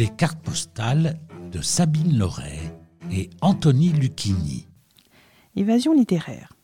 les 0.00 0.08
cartes 0.08 0.40
postales 0.42 1.20
de 1.52 1.60
Sabine 1.60 2.16
Loret 2.16 2.74
et 3.12 3.28
Anthony 3.42 3.90
Lucchini. 3.90 4.66
Évasion 5.56 5.92
littéraire. 5.92 6.54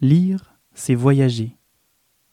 Lire, 0.00 0.58
c'est 0.72 0.94
voyager. 0.94 1.58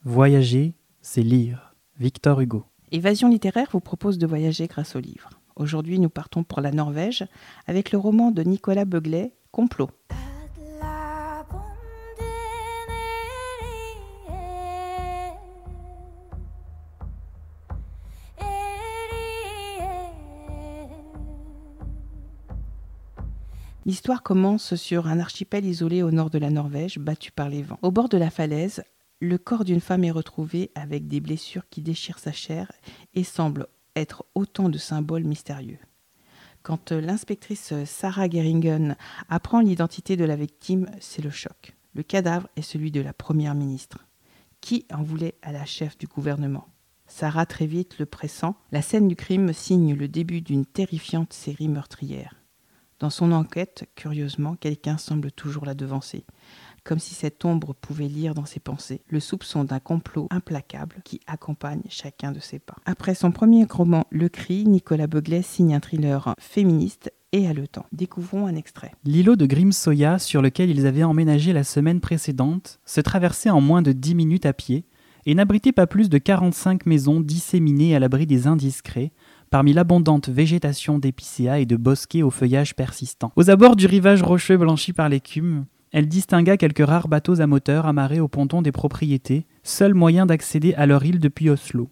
Voyager, 0.05 0.77
c'est 1.01 1.21
lire. 1.21 1.75
Victor 1.99 2.39
Hugo. 2.39 2.63
Évasion 2.93 3.27
littéraire 3.27 3.67
vous 3.73 3.81
propose 3.81 4.17
de 4.17 4.25
voyager 4.25 4.67
grâce 4.67 4.95
au 4.95 5.01
livre. 5.01 5.31
Aujourd'hui, 5.57 5.99
nous 5.99 6.07
partons 6.07 6.45
pour 6.45 6.61
la 6.61 6.71
Norvège 6.71 7.25
avec 7.67 7.91
le 7.91 7.97
roman 7.97 8.31
de 8.31 8.41
Nicolas 8.41 8.85
Beuglet, 8.85 9.33
Complot. 9.51 9.89
L'histoire 23.85 24.23
commence 24.23 24.73
sur 24.73 25.05
un 25.05 25.19
archipel 25.19 25.63
isolé 25.63 26.01
au 26.01 26.09
nord 26.09 26.31
de 26.31 26.39
la 26.39 26.49
Norvège, 26.49 26.97
battu 26.97 27.31
par 27.31 27.49
les 27.49 27.61
vents. 27.61 27.77
Au 27.83 27.91
bord 27.91 28.09
de 28.09 28.17
la 28.17 28.31
falaise, 28.31 28.83
le 29.19 29.37
corps 29.37 29.63
d'une 29.63 29.79
femme 29.79 30.03
est 30.03 30.11
retrouvé 30.11 30.71
avec 30.73 31.07
des 31.07 31.19
blessures 31.19 31.69
qui 31.69 31.81
déchirent 31.81 32.17
sa 32.17 32.31
chair 32.31 32.71
et 33.13 33.23
semblent 33.23 33.67
être 33.95 34.25
autant 34.33 34.69
de 34.69 34.79
symboles 34.79 35.23
mystérieux. 35.23 35.77
Quand 36.63 36.91
l'inspectrice 36.91 37.73
Sarah 37.85 38.27
Geringen 38.27 38.95
apprend 39.29 39.59
l'identité 39.59 40.17
de 40.17 40.25
la 40.25 40.35
victime, 40.35 40.89
c'est 40.99 41.21
le 41.21 41.29
choc. 41.29 41.75
Le 41.93 42.01
cadavre 42.01 42.49
est 42.55 42.63
celui 42.63 42.89
de 42.89 43.01
la 43.01 43.13
première 43.13 43.53
ministre. 43.53 44.07
Qui 44.61 44.87
en 44.91 45.03
voulait 45.03 45.35
à 45.43 45.51
la 45.51 45.65
chef 45.65 45.95
du 45.95 46.07
gouvernement? 46.07 46.67
Sarah 47.05 47.45
très 47.45 47.67
vite 47.67 47.99
le 47.99 48.07
pressant, 48.07 48.55
la 48.71 48.81
scène 48.81 49.07
du 49.07 49.15
crime 49.15 49.53
signe 49.53 49.93
le 49.93 50.07
début 50.07 50.41
d'une 50.41 50.65
terrifiante 50.65 51.33
série 51.33 51.67
meurtrière. 51.67 52.33
Dans 52.99 53.09
son 53.09 53.33
enquête, 53.33 53.89
curieusement, 53.95 54.55
quelqu'un 54.55 54.97
semble 54.97 55.29
toujours 55.29 55.65
la 55.65 55.73
devancer, 55.73 56.23
comme 56.85 56.99
si 56.99 57.13
cette 57.13 57.43
ombre 57.43 57.73
pouvait 57.73 58.07
lire 58.07 58.33
dans 58.33 58.45
ses 58.45 58.61
pensées 58.61 59.01
le 59.09 59.19
soupçon 59.19 59.65
d'un 59.65 59.79
complot 59.79 60.27
implacable 60.31 61.01
qui 61.03 61.19
accompagne 61.27 61.81
chacun 61.89 62.31
de 62.31 62.39
ses 62.39 62.59
pas. 62.59 62.77
Après 62.85 63.13
son 63.13 63.31
premier 63.31 63.65
roman 63.69 64.05
Le 64.11 64.29
Cri, 64.29 64.65
Nicolas 64.65 65.07
Beuglet 65.07 65.41
signe 65.41 65.75
un 65.75 65.81
thriller 65.81 66.33
féministe 66.39 67.11
et 67.33 67.49
haletant. 67.49 67.85
Découvrons 67.91 68.47
un 68.47 68.55
extrait. 68.55 68.93
L'îlot 69.03 69.35
de 69.35 69.45
Grimsoya, 69.45 70.17
sur 70.17 70.41
lequel 70.41 70.69
ils 70.69 70.87
avaient 70.87 71.03
emménagé 71.03 71.51
la 71.51 71.65
semaine 71.65 71.99
précédente, 71.99 72.79
se 72.85 73.01
traversait 73.01 73.49
en 73.49 73.59
moins 73.59 73.81
de 73.81 73.91
10 73.91 74.15
minutes 74.15 74.45
à 74.45 74.53
pied 74.53 74.85
et 75.25 75.35
n'abritait 75.35 75.73
pas 75.73 75.87
plus 75.87 76.07
de 76.07 76.17
45 76.17 76.85
maisons 76.85 77.19
disséminées 77.19 77.93
à 77.93 77.99
l'abri 77.99 78.25
des 78.25 78.47
indiscrets, 78.47 79.11
parmi 79.55 79.71
l'abondante 79.71 80.27
végétation 80.27 80.99
d'épicéas 80.99 81.59
et 81.59 81.65
de 81.65 81.77
bosquets 81.77 82.23
au 82.23 82.29
feuillage 82.29 82.75
persistant. 82.75 83.31
Aux 83.37 83.49
abords 83.49 83.77
du 83.77 83.85
rivage 83.85 84.21
rocheux 84.21 84.57
blanchi 84.57 84.91
par 84.91 85.07
l'écume, 85.07 85.63
elle 85.93 86.09
distingua 86.09 86.57
quelques 86.57 86.85
rares 86.85 87.07
bateaux 87.07 87.39
à 87.39 87.47
moteur 87.47 87.85
amarrés 87.85 88.19
au 88.19 88.27
ponton 88.27 88.61
des 88.61 88.73
propriétés, 88.73 89.45
seul 89.63 89.93
moyen 89.93 90.25
d'accéder 90.25 90.73
à 90.73 90.85
leur 90.85 91.05
île 91.05 91.21
depuis 91.21 91.49
Oslo. 91.49 91.89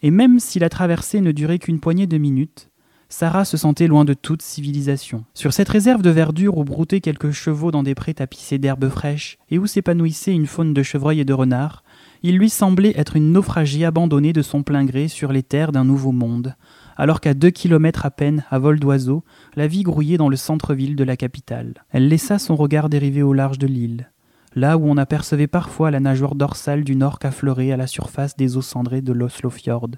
Et 0.00 0.12
même 0.12 0.38
si 0.38 0.60
la 0.60 0.68
traversée 0.68 1.20
ne 1.20 1.32
durait 1.32 1.58
qu'une 1.58 1.80
poignée 1.80 2.06
de 2.06 2.18
minutes, 2.18 2.70
Sarah 3.08 3.44
se 3.44 3.56
sentait 3.56 3.88
loin 3.88 4.04
de 4.04 4.14
toute 4.14 4.42
civilisation. 4.42 5.24
Sur 5.34 5.52
cette 5.52 5.68
réserve 5.68 6.02
de 6.02 6.10
verdure 6.10 6.56
où 6.56 6.62
broutaient 6.62 7.00
quelques 7.00 7.32
chevaux 7.32 7.72
dans 7.72 7.82
des 7.82 7.96
prés 7.96 8.14
tapissés 8.14 8.58
d'herbes 8.58 8.90
fraîches 8.90 9.38
et 9.50 9.58
où 9.58 9.66
s'épanouissait 9.66 10.32
une 10.32 10.46
faune 10.46 10.72
de 10.72 10.84
chevreuils 10.84 11.18
et 11.18 11.24
de 11.24 11.32
renards, 11.32 11.82
il 12.28 12.38
lui 12.38 12.50
semblait 12.50 12.94
être 12.96 13.14
une 13.14 13.30
naufragée 13.30 13.84
abandonnée 13.84 14.32
de 14.32 14.42
son 14.42 14.64
plein 14.64 14.84
gré 14.84 15.06
sur 15.06 15.30
les 15.30 15.44
terres 15.44 15.70
d'un 15.70 15.84
nouveau 15.84 16.10
monde, 16.10 16.56
alors 16.96 17.20
qu'à 17.20 17.34
deux 17.34 17.50
kilomètres 17.50 18.04
à 18.04 18.10
peine, 18.10 18.44
à 18.50 18.58
vol 18.58 18.80
d'oiseau, 18.80 19.22
la 19.54 19.68
vie 19.68 19.84
grouillait 19.84 20.16
dans 20.16 20.28
le 20.28 20.34
centre-ville 20.34 20.96
de 20.96 21.04
la 21.04 21.16
capitale. 21.16 21.74
Elle 21.90 22.08
laissa 22.08 22.40
son 22.40 22.56
regard 22.56 22.88
dériver 22.88 23.22
au 23.22 23.32
large 23.32 23.58
de 23.58 23.68
l'île, 23.68 24.10
là 24.56 24.76
où 24.76 24.88
on 24.88 24.96
apercevait 24.96 25.46
parfois 25.46 25.92
la 25.92 26.00
nageoire 26.00 26.34
dorsale 26.34 26.82
d'une 26.82 27.04
orque 27.04 27.24
affleurée 27.24 27.70
à 27.70 27.76
la 27.76 27.86
surface 27.86 28.36
des 28.36 28.56
eaux 28.56 28.62
cendrées 28.62 29.02
de 29.02 29.12
l'Oslofjord. 29.12 29.90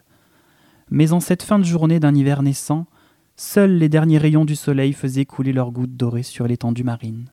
Mais 0.91 1.13
en 1.13 1.21
cette 1.21 1.43
fin 1.43 1.59
de 1.59 1.65
journée 1.65 1.99
d'un 1.99 2.15
hiver 2.15 2.43
naissant, 2.43 2.85
seuls 3.37 3.79
les 3.79 3.89
derniers 3.89 4.19
rayons 4.19 4.45
du 4.45 4.55
soleil 4.55 4.93
faisaient 4.93 5.25
couler 5.25 5.55
leurs 5.55 5.73
gouttes 5.73 5.97
dorées 5.97 6.23
sur 6.23 6.47
l'étendue 6.47 6.85
marine. 6.85 7.31